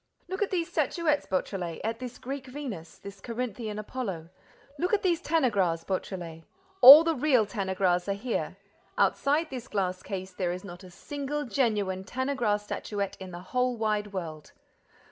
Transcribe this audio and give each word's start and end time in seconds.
Look 0.27 0.41
at 0.41 0.49
these 0.49 0.67
statuettes, 0.67 1.27
Beautrelet, 1.27 1.79
at 1.83 1.99
this 1.99 2.17
Greek 2.17 2.47
Venus, 2.47 2.97
this 2.97 3.21
Corinthian 3.21 3.77
Apollo. 3.77 4.29
Look 4.79 4.95
at 4.95 5.03
these 5.03 5.21
Tanagras, 5.21 5.83
Beautrelet: 5.85 6.43
all 6.81 7.03
the 7.03 7.13
real 7.13 7.45
Tanagras 7.45 8.07
are 8.09 8.13
here. 8.13 8.57
Outside 8.97 9.51
this 9.51 9.67
glass 9.67 10.01
case, 10.01 10.33
there 10.33 10.51
is 10.53 10.63
not 10.63 10.83
a 10.83 10.89
single 10.89 11.45
genuine 11.45 12.03
Tanagra 12.03 12.57
statuette 12.59 13.15
in 13.19 13.29
the 13.29 13.41
whole 13.53 13.77
wide 13.77 14.11
world. 14.11 14.53